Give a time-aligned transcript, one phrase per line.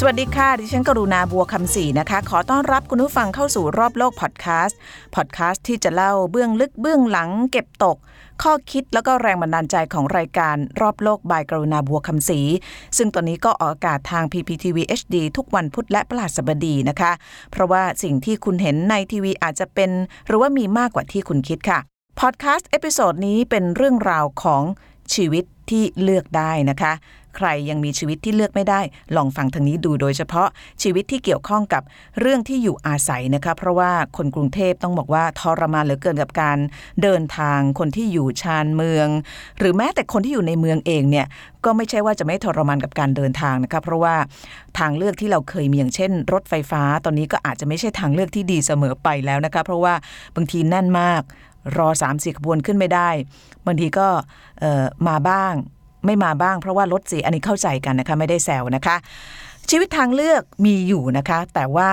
[0.00, 4.78] สวัสดีค่ะ ดิฉันกรุณาบัวคำศรีนะคะ ขอต้อนรับคุณผู้ฟังเข้าสู่รอบโลกพอดแคสต์
[5.14, 7.96] พอดแคสต์ที่จะเล่าเบื้องลึกเบื้องหลังเก็บตก
[8.42, 12.40] ข้อคิดแล้วก็แรงบันดาลใจของรายการรอบโลก by กรุณาบัวคำศรี
[12.96, 17.12] ซึ่งตอนนี้ก็ออกอากาศทาง PPTV HD ทุกวันพุธและพฤหัสบดีนะคะ
[17.50, 19.90] เพราะว่าสิ่งที่คุณเห็นในทีวีอาจจะเป็น
[20.26, 21.78] หรือว่ามีมากกว่าที่คุณคิดค่ะ
[22.20, 24.62] พอดแคสต์ episode นี้เป็นเรื่องราวของ
[25.14, 26.92] ชีวิตที่เลือกได้นะคะ
[27.36, 28.80] ใครยังมีชีวิตที่เลือกไม่ได้
[29.16, 30.48] ลองฟังทางนี้ดูโดยเฉพาะ
[30.82, 31.82] ชีวิตที่เกี่ยวข้องกับ
[32.20, 36.58] เรื่องที่อยู่อาศัยนะคะเพราะว่าคนกรุงเทพต้องบอกว่าทรมานเหลือเกินกับการ
[37.02, 39.08] เดินทางคนที่อยู่ชานเมือง
[39.58, 41.26] หรือแม้แต่คนที่อยู่ในเมืองเองเนี่ย
[41.64, 44.14] ก็ไม่ใช่ว่าจะไม่ทรมานกับการเดินทางนะคะเพราะว่า
[44.78, 49.94] ทางเลือกที่เราเคยมีอย่างเช่น รถไฟฟ้าตอนนี้ก็อาจจะไม่ใช่ทางเลือกที่ดีเสมอไปแล้วนะคะเพราะว่า
[50.36, 51.22] บางทีแน่นมาก
[51.78, 53.10] รอ3ามสี่ขบวนขึ้นไม่ได้
[53.66, 54.08] บางทีก็
[55.08, 55.54] มาบ้าง
[56.06, 58.96] ไม่มาบ้างเพราะว่ารถเสียอันนี้เข้าใจกันนะคะไม่ได้แซวนะคะ
[59.70, 61.90] ชีวิตทางเลือกมีอยู่นะคะ แต่ว่า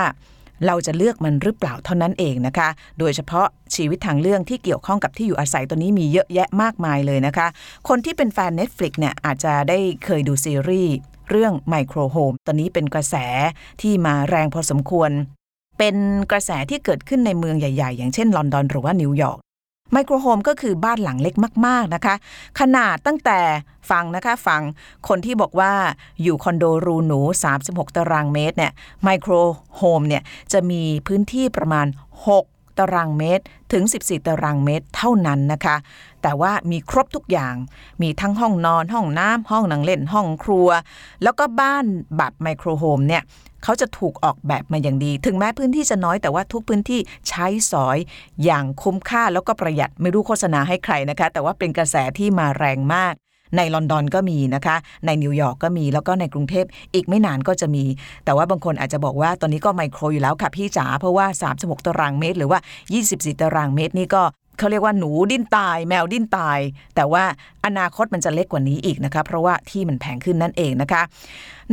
[0.66, 7.46] เราจะเลือกมันหรือเปล่าเท่านั้นเองนะคะ โดยเฉพาะชีวิตทางเรื่องที่เกี่ยวข้องกับที่อยู่อาศัยตัวนี้มีเยอะแยะมากมายเลยนะคะ
[7.88, 10.94] คนที่เป็นแฟน Netflix เนี่ยอาจจะได้เคยดูซีรีส์
[11.30, 13.16] เรื่อง Micro Home ตอนนี้เป็นกระแส
[13.82, 15.10] ที่มาแรงพอสมควร
[15.78, 15.96] เป็น
[16.30, 19.38] กระแสที่เกิดขึ้นในเมืองใหญ่ ๆ อย่างเช่นลอนดอนหรือว่านิวยอร์ก
[19.94, 21.34] micro home ก็คือบ้านหลังเล็ก
[21.66, 22.14] มาก ๆ นะคะ
[22.60, 23.40] ขนาดตั้งแต่
[23.90, 24.62] ฟังนะคะฟัง
[25.08, 25.72] คนที่บอกว่า
[26.22, 27.20] อยู่คอนโดรูหนู
[27.58, 28.72] 36 ตารางเมตรเนี่ย
[29.04, 29.32] micro
[29.76, 30.22] home เนี่ย
[30.52, 31.86] จะมีพื้นที่ประมาณ
[32.28, 35.76] 6 ตารางเมตร ถึง 14 ตารางเมตรเท่านั้นนะคะ
[36.22, 37.54] แต่ว่ามีครบทุกอย่าง
[38.02, 40.68] มีทั้งห้องนอน ห้องน้ำห้องนั่งเล่น ห้องครัว
[41.22, 41.84] แล้วก็บ้าน
[42.16, 43.22] แบบไมโครโฮมเนี่ย
[43.62, 47.98] เขาจะถูกออกแบบมาอย่างดี ถึงแม้พื้นที่จะน้อยแต่ว่าทุกพื้นที่ใช้สอย
[48.44, 53.14] อย่างคุ้มค่าแล้วก็ประหยัดไม่รู้โฆษณาให้ใครนะคะ แต่ว่าเป็นกระแสที่มาแรงมาก
[53.56, 54.76] ในลอนดอนก็มีนะคะ
[55.06, 57.84] ในนิวยอร์กก็มีแล้วก็ในกรุงเทพอีกไม่นานก็จะมี
[58.24, 61.26] แต่ว่าบางคนอาจจะบอกว่าตอนนี้ก็ไมโครอยู่แล้วค่ะพี่จ๋าเพราะว่า
[61.56, 62.58] 36 ตารางเมตร หรือว่า
[63.00, 64.22] 24 ตารางเมตรนี่ก็
[64.58, 66.58] เขาเรียกว่าหนูดิ้นตาย แมวดิ้นตาย
[66.94, 67.24] แต่ว่า
[67.66, 71.02] อนาคตมันจะเล็กกว่านี้อีกนะคะเพราะว่าที่มันแพงขึ้นนั่นเองนะคะ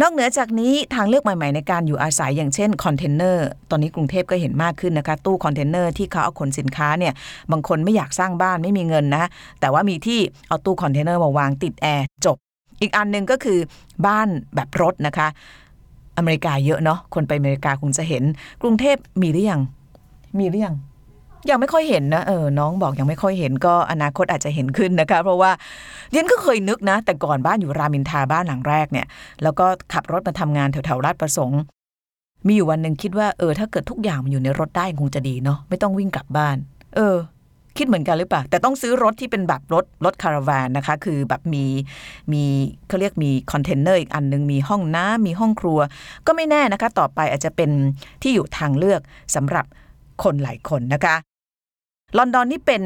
[0.02, 7.14] นอกเหนือจากนี้ทางเลือกใหม่ๆในการอยู่อาศัยอย่างเช่นคอนเทนเนอร์ตอนนี้กรุงเทพก็เห็นมากขึ้นนะคะ ตู้คอนเทนเนอร์ที่เขาเอาขนสินค้าเนี่ย
[7.52, 9.26] บางคนไม่อยากสร้างบ้านไม่มีเงินนะ
[9.60, 12.38] แต่ว่ามีที่เอาตู้คอนเทนเนอร์มาวางติดแอร์จบ
[12.82, 13.60] อีกอันหนึ่งก็คือ
[14.08, 15.28] บ้านแบบรถนะคะ
[16.18, 18.24] อเมริกาเยอะเนาะคนไปอเมริกาคงจะเห็น
[18.62, 19.62] กรุงเทพมีหรือยัง
[20.40, 20.76] มีหรือยัง
[21.50, 25.52] ยังไม่ค่อยเห็นนะเออน้องบอกยังไม่ค่อยเห็นก็อนาคตอาจจะเห็นขึ้นนะคะ เพราะว่า
[26.12, 29.08] เดี๊ยนก็เคยนึกนะ แต่ก่อนบ้านอยู่รามอินทราบ้านหลังแรกเนี่ย
[29.44, 31.62] แล้วก็ขับรถมาทำงานแถวๆราชประสงค์
[32.48, 36.58] มีอยู่วันหนึ่งคิดว่าเออถ้าเกิดทุกอย่างมันอยู่ในรถได้คงจะดีเนาะไม่ต้องวิ่งกลับบ้าน
[36.96, 37.18] เออ
[37.78, 41.66] คิดเหมือนกันหรือเปล่า แต่ต้องซื้อรถที่เป็นแบบรถรถคาราวานนะคะ คือแบบมี
[42.34, 42.44] มี
[42.88, 45.80] เขาเรียกมีคอนเทนเนอร์อีกอันหนึ่งมีห้องน้ำมีห้องครัว
[46.28, 47.70] ก็ไม่แน่นะคะ ต่อไปอาจจะเป็น
[48.22, 49.02] ที่อยู่ทางเลือก
[49.36, 49.66] สำหรับ
[50.24, 51.16] คนหลายคนนะคะ
[52.18, 52.84] ลอนดอนนี่เป็น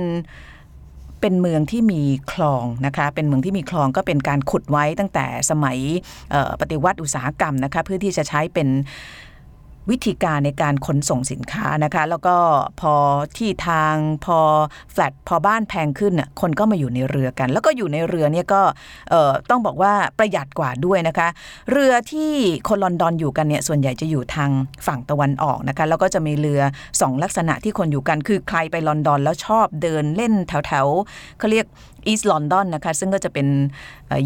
[1.22, 5.78] เป็นเมืองที่มีคลองนะคะ เป็นเมืองที่มีคลองก็เป็นการขุดไว้ตั้งแต่สมัย
[6.62, 8.68] ปฏิวัติอุตสาหกรรมนะคะเพื่อที่จะใช้เป็น
[9.92, 12.36] วิธีการในการขนส่งสินค้านะคะ แล้วก็
[12.82, 12.94] พอ
[13.38, 14.40] ที่ทางพอ
[14.92, 18.62] แฟลตพอบ้านแพงขึ้นน่ะคนก็มาอยู่ในเรือกัน แล้วก็อยู่ในเรือเนี่ยก็
[19.50, 21.28] ต้องบอกว่าประหยัดกว่าด้วยนะคะ
[21.72, 22.32] เรือที่
[22.68, 24.50] คนลอนดอนอยู่กันเนี่ยส่วนใหญ่จะอยู่ทาง
[24.88, 26.62] ฝั่งตะวันออกนะคะแล้วก็จะมีเรือ
[27.02, 31.66] สองลักษณะที่คนอยู่กัน คือใครไปลอนดอนแล้วชอบเดินเล่นแถวแถวๆเขาเรียก
[32.08, 33.48] อีสต์ลอนดอนนะคะ ซึ่งก็จะเป็น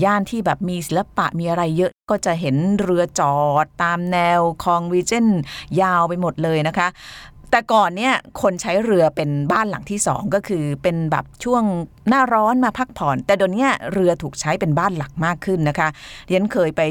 [0.03, 5.27] ย่านที่แบบมีศิลปะมีอะไรเยอะก็จะเห็นเรือจอดตามแนวคลองวีเจน
[5.81, 6.87] ยาวไปหมดเลยนะคะ
[7.51, 11.63] แต่ก่อนเนี่ยคนใช้เรือเป็นบ้านหลังที่สองก็คือเป็นแบบช่วง
[12.09, 15.89] หน้าร้อนมาพักผ่อน แต่เดี๋ยวนี้เรือถูกใช้เป็นบ้านหลักมากขึ้นนะคะ
[16.27, 16.81] เดี๊ยนเคยไป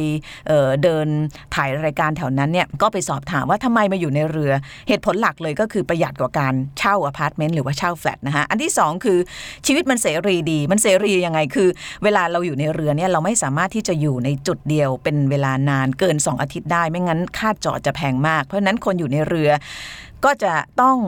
[0.48, 1.06] เดิน
[1.54, 4.52] ถ่ายรายการแถวนั้นเนี่ยก็ไปสอบถามว่าทำไมมาอยู่ในเรือ
[4.88, 9.18] เหตุผลหลักเลยก็คือประหยัดกว่าการเช่าอพาร์ตเมนต์หรือว่าเช่าแฟลตนะคะอันที่สองคือ
[9.66, 11.68] ชีวิตมันเสรีดี มันเสรียังไงคือ
[12.04, 19.50] เวลาเราอยู่ในเรือเนี่ยเราไม่สามารถที่จะอยู่ในจุดเดียวเป็นเวลานานเกิน 2 อาทิตย์ได้ ไม่งั้นค่าจอดจะแพงมาก เพราะนั้นคนอยู่ในเรือ
[20.24, 20.98] ก็จะต้อง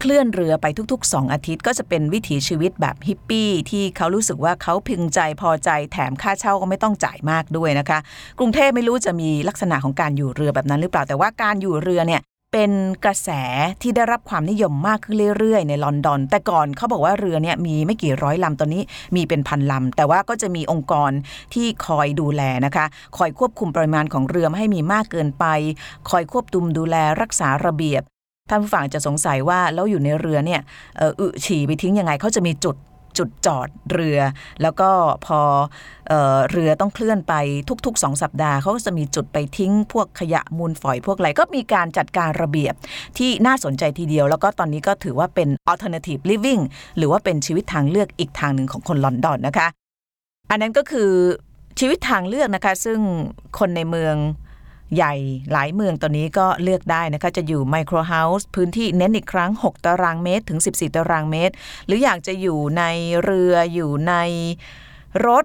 [0.00, 7.98] เคลื่อนเรือไปทุก ๆ 2 อาทิตย์ก็จะเป็นวิถีชีวิตแบบฮิปปี้ที่เขารู้สึกว่าเขาพึงใจพอใจแถมค่าเช่าก็ไม่ต้องจ่ายมากด้วยนะคะ
[8.38, 12.22] กรุงเทพไม่รู้จะมีลักษณะของการอยู่เรือแบบนั้นหรือเปล่าแต่ว่าการอยู่เรือเนี่ย
[12.54, 12.72] เป็น
[13.04, 13.30] กระแส
[13.82, 18.82] ที่ได้รับความนิยมมากขึ้นเรื่อยๆ ในลอนดอน แต่ก่อนเขาบอกว่าเรือเนี่ยมีไม่กี่ร้อยลำตอนนี้
[19.16, 21.10] มีเป็นพันลำ แต่ว่าก็จะมีองค์กร
[21.54, 22.86] ที่คอยดูแลนะคะ
[23.16, 25.44] คอยควบคุมปริมาณของเรือไม่ให้มีมากเกินไป
[26.10, 28.02] คอยควบคุมดูแลรักษาระเบียบ
[28.48, 30.60] ท่านผู้ฟังจะสงสัยว่าแล้วอยู่ในเรือเนี่ย
[31.00, 32.76] อ่ออึฉี่ไปทิ้งยังไงเขาจะมีจุด
[33.18, 34.18] จุดจอดเรือ
[34.62, 34.90] แล้วก็
[35.26, 35.40] พอ
[36.08, 37.34] เออเรือต้องเคลื่อนไป
[37.86, 42.74] ทุกๆ 2 สัปดาห์เขาก็จะมีจุดไปทิ้งพวกขยะมูลฝอยพวกอะไรก็มีการจัดการระเบียบ
[43.18, 46.62] ที่น่าสนใจทีเดียว แล้วก็ตอนนี้ก็ถือว่าเป็น alternative living
[46.96, 49.68] หรือว่าเป็นชีวิตทางเลือกอีกทางหนึ่งของคนลอนดอนนะคะ
[50.50, 51.10] อันนั้นก็คือ
[51.80, 52.98] ชีวิตทางเลือกนะคะ ซึ่ง
[53.58, 54.14] คนในเมือง
[54.96, 55.14] ใหญ่
[55.52, 61.54] หลายเมืองตอนนี้ก็เลือกได้นะคะ จะอยู่ micro house พื้นที่เน้นอีกครั้ง 6 ตารางเมตรถึง 14 ตารางเมตร
[61.86, 62.82] หรืออยากจะอยู่ใน
[63.24, 64.14] เรืออยู่ใน
[65.26, 65.44] รถ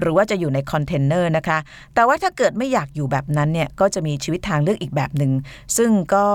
[0.00, 1.58] หรือว่าจะอยู่ในคอนเทนเนอร์นะคะ
[1.94, 5.32] แต่ว่าถ้าเกิดไม่อยากอยู่แบบนั้นเนี่ย ก็จะมีชีวิตทางเลือกอีกแบบหนึ่ง
[5.76, 6.26] ซึ่งก็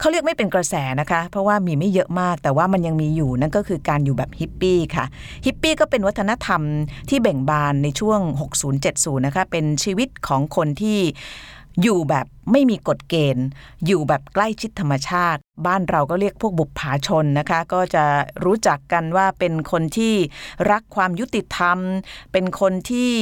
[0.00, 5.04] เขาเรียกไม่เป็นกระแสนะคะ เพราะว่ามีไม่เยอะมาก แต่ว่ามันยังมีอยู่นั่นก็คือการอยู่แบบฮิปปี้ค่ะ
[5.46, 6.62] ฮิปปี้ก็เป็นวัฒนธรรม
[7.10, 8.20] ที่เบ่งบานในช่วง
[8.74, 11.00] 60-70 นะคะ เป็นชีวิตของคนที่
[11.82, 13.46] อยู่แบบไม่มีกฎเกณฑ์
[13.86, 18.04] อยู่แบบใกล้ชิดธรรมชาติ บ้านเราก็เรียกพวกบุปผาชนนะคะ ก็จะ
[18.44, 20.14] รู้จักกันว่าเป็นคนที่
[20.70, 21.78] รักความยุติธรรม
[22.32, 23.12] เป็นคนที่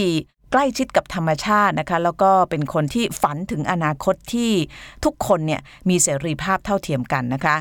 [0.53, 4.51] ใกล้ชิดกับธรรมชาตินะคะ แล้วก็เป็นคนที่ฝันถึงอนาคตที่
[5.05, 7.57] ทุกคนเนี่ยมีเสรีภาพเท่าเทียมกันนะคะ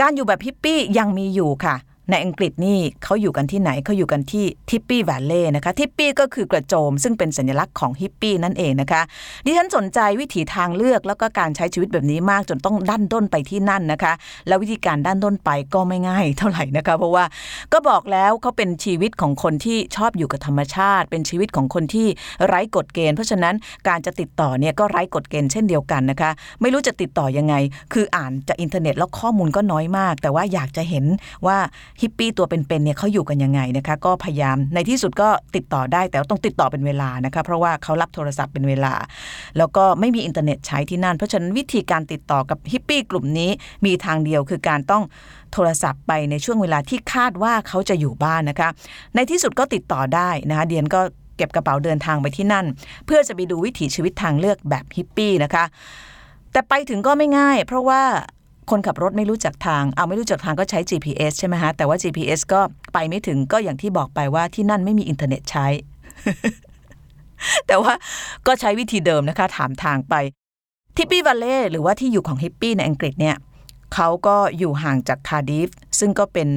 [0.00, 1.74] การอยู่แบบฮิปปี้ยังมีอยู่ค่ะ
[2.10, 9.02] ในอังกฤษนี่เขาอยู่กันที่ไหนเขาอยู่กันที่ Tipi Valley นะคะ tipi ก็คือกระโจม ซึ่งเป็นสัญลักษณ์ของฮิปปี้นั่นเองนะคะ
[9.44, 14.12] ดิฉันสนใจวิถีทางเลือกแล้วก็การใช้ชีวิตแบบนี้มากจนต้องดันด้นไปที่นั่นนะคะ
[14.48, 17.24] แล้ววิธีการดันด้นไปก็ไม่ง่ายเท่าไหร่นะคะ เพราะว่า
[17.72, 22.06] ก็บอกแล้วเขาเป็นชีวิตของคนที่ชอบอยู่กับธรรมชาติ เป็นชีวิตของคนที่
[22.46, 23.54] ไร้กฎเกณฑ์ เพราะฉะนั้น
[23.88, 27.54] การจะติดต่อเนี่ยก็ไร้กฎเกณฑ์เช่นเดียวกันนะคะ ไม่รู้จะติดต่อยังไง
[27.92, 31.04] คืออ่านจากอินเทอร์เน็ตแล้วข้อมูลก็น้อยมาก แต่ว่าอยากจะเห็น
[31.46, 31.58] ว่า
[32.02, 38.94] ฮิปปี้ตัวเป็นๆเนี่ยเขาอยู่กันยังไงนะคะ ก็พยายามในที่สุดก็ติดต่อได้แต่ต้องติดต่อเป็นเวลานะคะ เพราะว่าเขารับโทรศัพท์เป็นเวลา
[39.58, 43.50] แล้วก็ไม่มีอินเทอร์เน็ตใช้ที่นั่น เพราะฉะนั้นวิธีการติดต่อกับฮิปปี้กลุ่มนี้
[43.86, 45.02] มีทางเดียวคือการต้อง
[45.52, 48.68] โทรศัพท์ไปในช่วงเวลาที่คาดว่าเขาจะอยู่บ้านนะคะ
[49.14, 51.00] ในที่สุดก็ติดต่อได้นะคะเดี๊ยนก็
[51.36, 52.66] เก็บกระเป๋าเดินทางไปที่นั่น
[53.06, 55.64] เพื่อจะไปดูวิถีชีวิตทางเลือกแบบฮิปปี้นะคะ
[56.52, 58.02] แต่ไปถึงก็ไม่ง่าย เพราะว่า
[58.70, 62.60] คนขับรถไม่รู้จักทาง เอาไม่รู้จักทางก็ใช้ GPS ใช่ไหมฮะ แต่ว่า GPS ก็
[62.92, 65.66] ไปไม่ถึงก็อย่างที่บอกไปว่าที่นั่นไม่มีอินเทอร์เน็ตใช้
[67.66, 67.92] แต่ว่า
[68.46, 70.14] ก็ใช้วิธีเดิมนะคะ ถามทางไป
[70.96, 73.36] Tipi Valley หรือว่าที่อยู่ของฮิปปี้ในอังกฤษเนี่ย
[73.94, 75.68] เขาก็อยู่ห่างจากคาร์ดิฟ
[75.98, 76.48] ซึ่งก็เป็น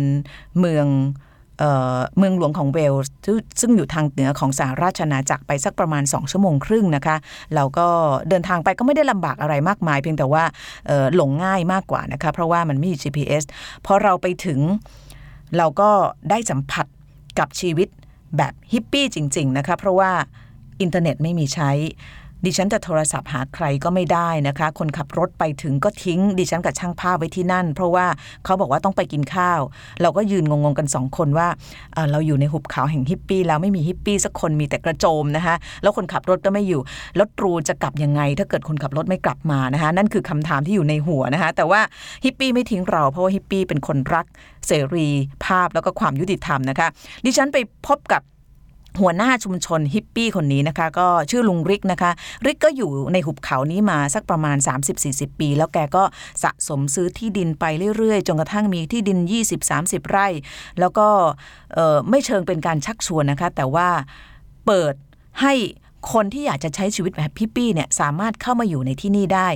[0.59, 0.85] เมือง
[2.17, 3.13] เมืองหลวงของเวลส์
[3.59, 7.15] ซึ่งอยู่ทางเหนือของสหราชอาณาจักรไปสักประมาณ 2 ชั่วโมงครึ่งนะคะ
[7.55, 7.87] เราก็
[8.29, 10.43] เดินทางไปก็ไม่ได้ลำบากอะไรมากมาย เพียงแต่ว่า
[11.15, 13.43] หลงง่ายมากกว่านะคะ เพราะว่ามันไม่มี GPS
[13.85, 14.59] พอเราไปถึง
[15.57, 15.89] เราก็
[16.29, 16.85] ได้สัมผัส
[17.39, 17.87] กับชีวิต
[18.37, 20.11] แบบฮิปปี้จริง ๆ นะคะ เพราะว่า
[20.81, 21.71] อินเทอร์เน็ตไม่มีใช้
[22.45, 28.05] ดิฉันจะโทรศัพท์หาใครก็ไม่ได้นะคะ คนขับรถไปถึงก็ทิ้ง ดิฉันกับช่างภาพไว้ที่นั่น เพราะว่า
[28.45, 29.59] เขาบอกว่าต้องไปกินข้าว
[30.01, 31.47] เราก็ยืนงงๆกันสองคนว่า
[32.11, 36.81] เราอยู่ในหุบเขาแห่งฮิปปี้แล้วไม่มีฮิปปี้สักคนมีแต่กระโจมนะคะ แล้วคนขับรถก็ไม่อยู่
[37.19, 41.81] แล้วตรูจะกลับยังไง ถ้าเกิดคนขับรถไม่กลับมานะคะ นั่นคือคำถามที่อยู่ในหัวนะคะ แต่ว่า
[42.25, 44.25] ฮิปปี้ไม่ทิ้งเราเพราะว่าฮิปปี้เป็นคนรัก
[44.67, 45.07] เสรี
[45.45, 46.87] ภาพแล้วก็ความยุติธรรมนะคะ
[47.25, 47.57] ดิฉันไป
[47.87, 48.21] พบกับ
[48.99, 52.11] หัวหน้าชุมชนฮิปปี้คนนี้นะคะ ก็ชื่อลุงริกนะคะ
[52.45, 54.57] ริกก็อยู่ในหุบเขานี้มาสักประมาณ
[54.97, 56.03] 30-40 ปี แล้วแกก็
[56.43, 57.65] สะสมซื้อที่ดินไป
[57.97, 59.19] เรื่อยๆ จนกระทั่งมีที่ดิน
[59.65, 60.27] 20-30 ไร่
[60.79, 61.07] แล้วก็
[62.09, 63.87] ไม่เชิงเป็นการชักชวนนะคะ แต่ว่า
[64.65, 64.93] เปิด
[65.41, 65.53] ให้
[66.11, 69.47] คนที่อยากจะใช้ชีวิตแบบฮิปปี้เนี่ยสามารถเข้ามาอยู่ในที่นี่ได้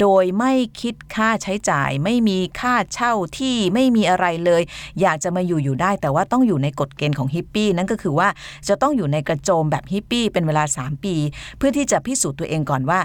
[0.00, 4.62] โดยไม่คิดค่าใช้จ่าย ไม่มีค่าเช่าที่ไม่มีอะไรเลย
[5.00, 8.28] อยากจะมาอยู่อยู่ได้ แต่ว่าต้องอยู่ในกฎเกณฑ์ของฮิปปี้นั่นก็คือว่า
[8.68, 11.14] จะต้องอยู่ในกระโจมแบบฮิปปี้เป็นเวลา 3 ปี
[11.58, 13.00] เพื่อที่จะพิสูจน์ตัวเองก่อนว่า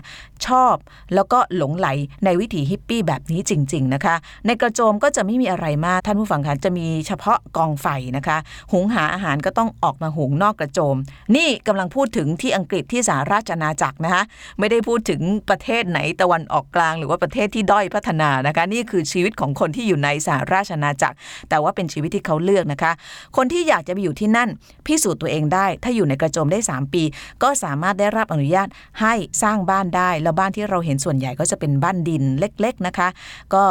[0.46, 0.76] ชอบ
[1.14, 1.88] แล้วก็หลงไหล
[2.26, 4.16] ในวิถีฮิปปี้แบบนี้จริง ๆนะคะ
[4.46, 7.88] ในกระโจมก็จะไม่มีอะไรมากท่านผู้ฟังคะจะมีเฉพาะกองไฟ
[8.18, 8.38] นะคะ
[8.72, 10.98] หุงหาอาหารก็ต้องออกมาหุงนอกกระโจม
[11.36, 14.24] นี่กำลังพูดถึงที่อังกฤษที่สหราชอาณาจักรนะคะ
[14.60, 21.16] ไม่ได้พูดถึงประเทศไหนตะวันออกกลาง หรือว่าประเทศที่ด้อยพัฒนานะคะ นี่คือชีวิตของคนที่อยู่ในสหราชอาณาจักร
[21.50, 22.92] แต่ว่าเป็นชีวิตที่เขาเลือกนะคะ
[23.38, 24.50] คนที่อยากจะไปอยู่ที่นั่น
[24.88, 27.04] พิสูจน์ตัวเองได้ ถ้าอยู่ในกระโจมได้ 3 ปี
[27.44, 28.68] ก็สามารถได้รับอนุญาต
[29.02, 33.08] ให้สร้างบ้านได้ แล้วบ้านที่เราเห็นส่วนใหญ่ก็จะเป็นบ้านดินเล็ก ๆนะคะ
[33.54, 33.64] ก็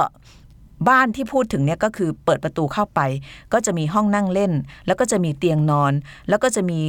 [0.88, 3.00] บ้านที่พูดถึงเนี่ยก็คือเปิดประตูเข้าไป
[3.52, 4.52] ก็จะมีห้องนั่งเล่น
[4.87, 5.92] แล้วก็จะมีเตียงนอน
[6.28, 6.80] แล้วก็จะมี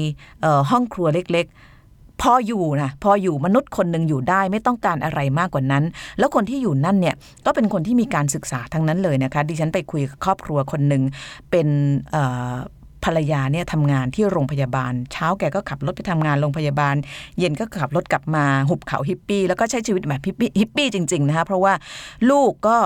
[0.69, 1.78] ห้องครัวเล็กๆ
[2.21, 5.83] พออยู่นะพออยู่มนุษย์คนหนึ่งอยู่ได้ไม่ต้องการอะไรมากกว่านั้น
[6.19, 11.03] แล้วคนที่อยู่นั่นเนี่ยก็เป็นคนที่มีการศึกษาทั้งนั้นเลยนะคะดิฉันไปคุยกับครอบครัวคนหนึ่ง
[11.51, 11.67] เป็น
[13.05, 16.95] ภรรยาเนี่ยทำงานที่โรงพยาบาล เช้าแกก็ขับรถไปทำงานโรงพยาบาล
[17.39, 21.73] เย็นก็ขับรถกลับมาหุบเขาฮิปปี้แล้วก็ใช้ชีวิตแบบฮิปปี้ฮิปปี้จริงๆนะคะเพราะว่า
[22.29, 22.77] ลูกก็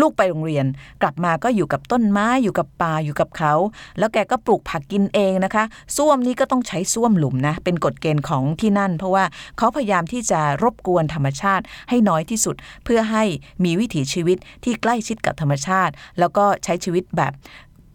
[0.00, 0.66] ลูกไปโรงเรียน
[1.02, 3.54] กลับมาก็อยู่กับต้นไม้อยู่กับป่าอยู่กับเขา
[3.98, 5.64] แล้วแกก็ปลูกผักกินเองนะคะ
[5.96, 9.24] ส้วมนี้ก็ต้องใช้ส้วมหลุมนะ เป็นกฎเกณฑ์ของที่นั่น เพราะว่า
[9.58, 13.24] เขาพยายามที่จะรบกวนธรรมชาติให้น้อยที่สุด เพื่อให้
[13.64, 17.32] มีวิถีชีวิตที่ใกล้ชิดกับธรรมชาติ แล้วก็ใช้ชีวิตแบบ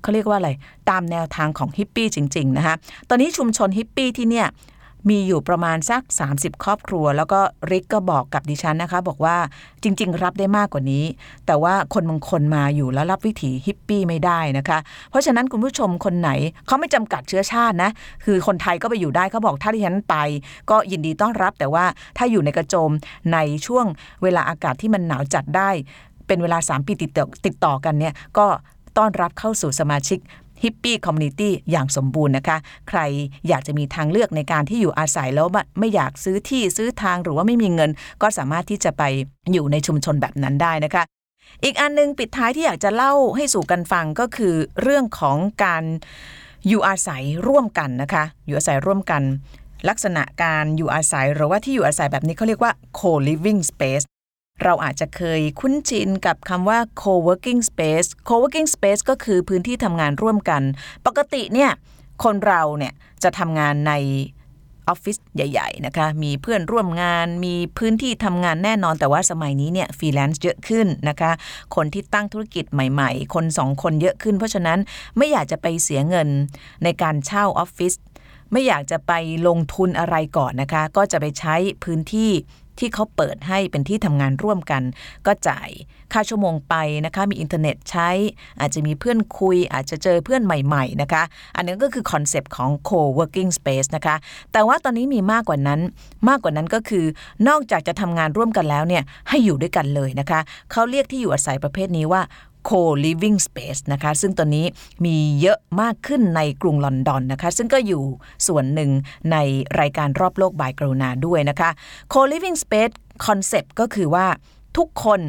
[0.02, 0.50] เขาเรียกว่าอะไร
[0.90, 2.76] ตามแนวทางของฮิปปี้จริง ๆ นะคะ
[3.10, 4.48] ตอนนี้ชุมชนฮิปปี้ที่เนี่ย
[5.10, 6.02] มีอยู่ประมาณสัก
[6.34, 7.40] 30 ครอบครัว แล้วก็
[7.72, 9.38] ริกก็บอกกับดิฉันนะคะ บอกว่า
[9.84, 11.04] จริง ๆ รับได้มากกว่านี้
[11.46, 14.80] แต่ว่าคนบางคนมาอยู่แล้วรับวิถีฮิปปี้ไม่ได้นะคะ
[15.10, 16.30] เพราะฉะนั้นคุณผู้ชมคนไหน
[16.68, 17.90] เขาไม่จำกัดเชื้อชาตินะ
[18.26, 20.16] คือคนไทยก็ไปอยู่ได้เขาบอกถ้าดิฉันไป
[20.70, 21.86] ก็ยินดีต้อนรับ แต่ว่า
[22.18, 22.92] ถ้าอยู่ในกระโจม
[23.34, 23.86] ในช่วง
[24.24, 25.70] เวลาอากาศที่มันหนาวจัดได้
[26.28, 28.48] เป็นเวลา 3 ปีติดต่อติดต่อกันเนี่ยก็
[28.98, 30.20] ต้อนรับเข้าสู่สมาชิก
[30.64, 32.58] ฮิปปี้ community อย่างสมบูรณ์นะคะ
[32.90, 33.00] ใคร
[33.48, 35.48] อยากจะมีทางเลือกในการที่อยู่อาศัยแล้ว
[35.80, 37.92] ไม่อยากซื้อที่ซื้อทางหรือว่าไม่มีเงิน
[38.22, 39.04] ก็สามารถที่จะไป
[39.52, 41.04] อยู่ในชุมชนแบบนั้นได้นะคะ
[41.64, 45.84] อีกอันนึงปิดท้ายที่อยากจะเล่าให้สู่กันฟังก็คือเรื่องของการ
[46.68, 49.22] อยู่อาศัยร่วมกันนะคะ อยู่อาศัยร่วมกัน
[49.90, 54.06] ลักษณะการอยู่อาศัยหรือว่าที่อยู่อาศัยแบบนี้เขาเรียกว่า co-living space
[54.62, 60.62] เราอาจจะเคยคุ้นชินกับคำว่า co-working space co-working space ก็คือพื้นที่ทำงานร่วมกัน
[61.06, 61.72] ปกติเนี่ย
[62.24, 62.94] คนเราเนี่ย
[63.24, 63.94] จะทำงานใน
[64.88, 71.32] ออฟฟิศใหญ่ ๆ นะคะ มีเพื่อนร่วมงาน มีพื้นที่ทำงานแน่นอน แต่ว่าสมัยนี้เนี่ยฟรีแลนซ์เยอะขึ้นนะคะ
[71.76, 74.80] คนที่ตั้งธุรกิจใหม่ ๆ คนสองคนเยอะขึ้น เพราะฉะนั้น
[75.18, 76.28] ไม่อยากจะไปเสียเงิน
[76.84, 77.94] ในการเช่าออฟฟิศ
[78.52, 79.12] ไม่อยากจะไป
[79.48, 82.32] ลงทุนอะไรก่อนนะคะ ก็จะไปใช้พื้นที่
[82.80, 84.84] ที่เขาเปิดให้เป็นที่ทำงานร่วมกัน
[85.26, 85.70] ก็จ่าย
[86.14, 86.76] ค่าชั่วโมงไป
[87.06, 88.10] นะคะ มีอินเทอร์เน็ตใช้
[88.60, 91.24] อาจจะมีเพื่อนคุย อาจจะเจอเพื่อนใหม่ๆนะคะ
[91.56, 94.16] อันนี้ก็คือคอนเซปต์ของ co-working space นะคะ
[94.52, 95.80] แต่ว่าตอนนี้มีมากกว่านั้น
[96.30, 97.06] มากกว่านั้นก็คือ
[97.48, 100.40] นอกจากจะทำงานร่วมกันแล้วเนี่ยให้อยู่ด้วยกันเลยนะคะ
[100.72, 102.22] เขาเรียกที่อยู่อาศัยประเภทนี้ว่า
[102.70, 104.66] co-living space นะคะ ซึ่งตอนนี้
[105.06, 108.04] มีเยอะมากขึ้นในกรุงลอนดอนนะคะ ซึ่งก็อยู่
[108.48, 108.92] ส่วนหนึ่ง
[109.32, 109.38] ใน
[109.80, 111.70] รายการรอบโลก by กรุณาด้วยนะคะ
[112.14, 112.94] co-living space
[113.26, 114.26] คอนเซปต์ก็คือว่า
[114.78, 115.22] ทุกคน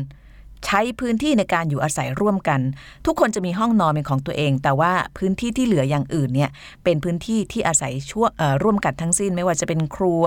[0.66, 2.60] ใช้พื้นที่ในการอยู่อาศัยร่วมกัน
[3.06, 6.50] ทุกคนจะมีห้องนอนเป็นของตัวเอง แต่ว่าพื้นที่ที่เหลืออย่างอื่นเนี่ย
[6.84, 8.26] เป็นพื้นที่ที่อาศัยช่ว
[8.62, 10.24] ร่วมกันทั้งสิ้น ไม่ว่าจะเป็นครัว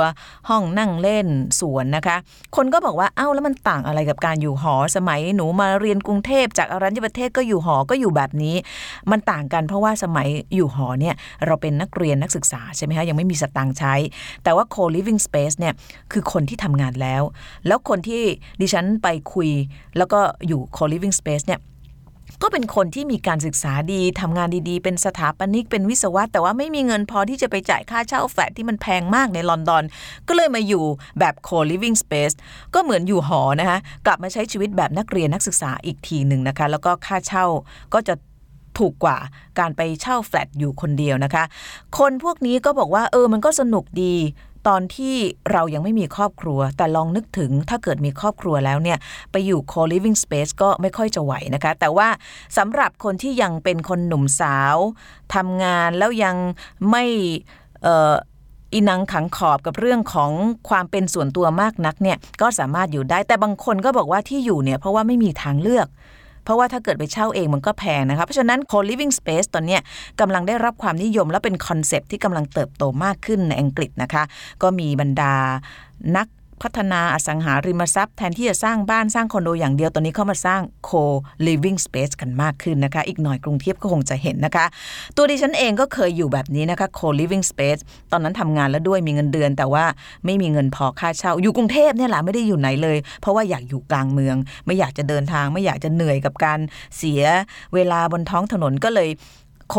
[0.49, 1.27] ห้องนั่งเล่น
[1.59, 2.17] สวนนะคะ
[2.55, 8.55] คนก็บอกว่าเอ้าแล้วมันต่างอะไรกับการอยู่หอสมัยหนูมาเรียนกรุงเทพจากอรัญญประเทศก็อยู่หอก็อยู่แบบนี้
[9.11, 11.15] มันต่างกันเพราะว่าสมัยอยู่หอเนี่ย
[11.45, 13.93] เราเป็นนักเรียนนักศึกษาใช่ไหมคะยังไม่มีสตางค์ใช้
[14.43, 15.73] แต่ว่า co-living space เนี่ย
[16.11, 17.23] คือคนที่ทำงานแล้ว
[17.67, 18.21] แล้วคนที่
[18.61, 19.49] ดิฉันไปคุย
[19.97, 21.61] แล้วก็อยู่ co-living space เนี่ย
[22.43, 29.83] ก็เป็นคนที่มีการศึกษาดีทำงานดีๆ เป็นสถาปนิกเป็นวิศวะ แต่ว่าไม่มีเงินพอที่จะไปจ่ายค่าเช่าแฟลตที่มันแพงมากในลอนดอน
[30.27, 30.83] ก็เลยมาอยู่
[31.19, 32.35] แบบ co-living space
[32.73, 37.45] ก็เหมือนอยู่หอนะคะกลับมาใช้ชีวิตแบบนักเรียนนักศึกษาอีกทีหนึ่งนะคะ แล้วก็ค่าเช่า
[37.93, 38.15] ก็จะ
[38.77, 39.17] ถูกกว่า
[39.59, 41.43] การไปเช่าแฟลตอยู่คนเดียวนะคะ
[41.97, 44.15] คนพวกนี้ก็บอกว่าเออมันก็สนุกดี
[44.67, 45.15] ตอนที่
[45.51, 48.97] เรายังไม่มีครอบครัว แต่ลองนึกถึงถ้าเกิดมีครอบครัวแล้วเนี่ย
[49.31, 52.07] ไปอยู่ co-living space ก็ไม่ค่อยจะไหวนะคะ แต่ว่า
[52.57, 54.77] สำหรับคนที่ยังเป็นคนหนุ่มสาว
[55.35, 56.35] ทำงานแล้วยัง
[56.89, 57.03] ไม่
[58.73, 60.31] อินังขังขอบกับเรื่องของ
[60.69, 65.87] ความเป็นส่วนตัวมากนักเนี่ยก็สามารถอยู่ได้แต่บางคนก็บอกว่าที่อยู่เนี่ยเพราะว่าไม่มีทางเลือก
[66.47, 69.77] เพราะว่าถ้าเกิดไปเช่าเองมันก็แพงนะคะ เพราะฉะนั้น co-living space ตอนนี้
[70.21, 74.23] กำลังได้รับความนิยมและเป็นคอนเซปที่กำลังเติบโตมากขึ้นในอังกฤษนะคะ
[74.63, 75.33] ก็มีบรรดา
[76.17, 76.27] นัก
[76.63, 84.65] พัฒนาอสังหาริมทรัพย์แทนที่จะสร้างบ้านสร้างคอนโดอย่างเดียวตอนนี้เข้ามาสร้าง co-living space กันมากขึ้นนะคะ อีกหน่อยกรุงเทพก็คงจะเห็นนะคะ
[85.15, 89.85] ตัวดิฉันเองก็เคยอยู่แบบนี้นะคะ co-living space ตอนนั้นทำงานแล้วด้วยมีเงินเดือน แต่ว่า
[90.25, 94.35] ไม่มีเงินพอค่าเช่า อยู่กรุงเทพเนี่ยแหละไม่ได้อยู่ไหนเลย เพราะว่าอยากอยู่กลางเมือง
[94.65, 96.59] ไม่อยากจะเดินทาง ไม่อยากจะเหนื่อยกับการ
[96.97, 97.23] เสีย
[97.73, 99.09] เวลาบนท้องถนนก็เลย
[99.69, 99.75] โค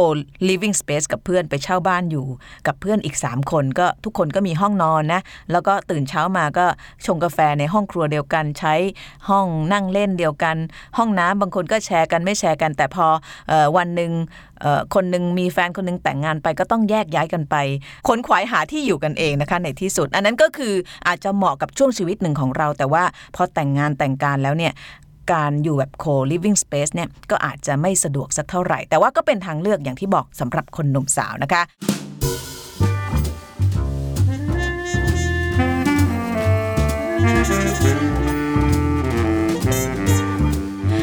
[0.49, 2.27] living space กับเพื่อนไปเช่าบ้านอยู่
[2.67, 5.21] กับเพื่อนอีก 3 คนก็ทุกคนก็มีห้องนอนนะ
[5.53, 6.67] แล้วก็ตื่นเช้ามาก็
[7.07, 8.75] ชงกาแฟในห้องครัวเดียวกันใช้
[9.29, 10.57] ห้องนั่งเล่นเดียวกัน
[10.99, 13.07] ห้องน้ำบางคนก็แชร์กันไม่แชร์กัน แต่พอ
[13.51, 14.13] อวันหนึ่ง
[14.95, 17.57] คนหนึ่งมีแฟนคนหนึ่งแต่งงานไปก็ต้องแยกย้ายกันไป
[18.09, 20.75] คนขวายหาที่อยู่กันเองนะคะในที่สุด อันนั้นก็คือ
[21.07, 23.05] อาจจะเหมาะกับช่วงชีวิตหนึ่งของเรา แต่ว่า
[23.37, 24.73] พอแต่งงานแต่งการแล้วเนี่ย
[25.33, 31.63] การอยู่แบบ co-living space เนี่ยก็อาจจะไม่สะดวกสักเท่าไหร่ แต่ว่าก็เป็นทางเลือกอย่างที่บอกสำหรับคนหนุ่มสาวนะคะ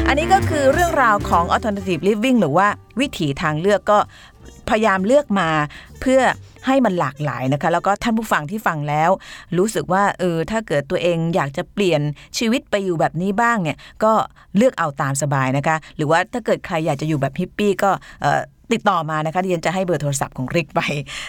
[0.08, 2.68] อันนี้ก็คือเรื่องราวของ alternative living หรือว่า
[3.00, 3.98] วิถีทางเลือกก็
[4.70, 5.48] พยายามเลือกมา
[6.00, 6.20] เพื่อ
[6.66, 9.10] ให้มันหลากหลายนะคะ แล้วก็ท่านผู้ฟังที่ฟังแล้ว
[9.58, 12.00] รู้สึกว่าเออถ้าเกิดตัวเองอยากจะเปลี่ยน
[12.38, 14.12] ชีวิตไปอยู่แบบนี้บ้างเนี่ยก็
[14.56, 17.90] เลือกเอาตามสบายนะคะ หรือว่าถ้าเกิดใครอยากจะอยู่แบบฮิปปี้ก็
[18.72, 20.80] ติดต่อมานะคะดิฉันจะให้เบอร์โทรศัพท์ของริกไป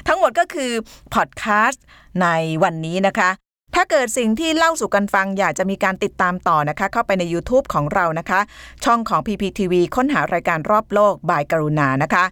[0.08, 0.72] ทั้งหมดก็คือ
[1.13, 1.84] พอดแคสต์
[2.22, 2.27] ใน
[2.63, 3.32] วันนี้นะคะ
[3.75, 8.39] ถ้าเกิดสิ่งที่เล่าสู่กันฟังอยากจะมีการติดตามต่อนะคะ เข้าไปใน YouTube ของเรานะคะ
[8.86, 12.24] ช่องของ PPTV ค้นหารายการรอบโลก by กรุณานะคะ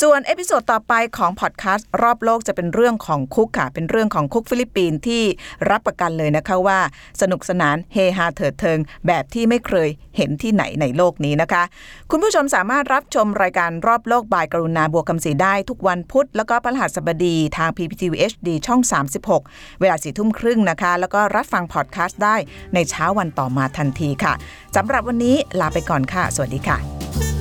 [0.00, 5.22] ส่วน episode ต่อไปของพอดแคสต์รอบโลกจะเป็นเรื่องของคุกค่ะ เป็นเรื่องของคุกฟิลิปปินส์ที่
[5.70, 6.78] รับประกันเลยนะคะว่า
[7.20, 11.62] สนุกสนานเฮฮาเถิดเทิง แบบที่ไม่เคยเห็นที่ไหนในโลกนี้นะคะ
[12.10, 18.80] คุณผู้ชมสามารถรับชมรายการรอบโลก by กรุณา บัวคำศรีได้ทุกวันพุธ แล้วก็พฤหัสบดีทาง PPTV HD ช่อง
[19.30, 22.36] 36 เวลาสี่ทุ่มครึ่งนะคะ แล้วก็รับฟังพอดแคสต์ได้
[22.74, 24.32] ในเช้าวันต่อมาทันทีค่ะ
[24.76, 27.37] สำหรับวันนี้ลาไปก่อนค่ะ สวัสดีค่ะ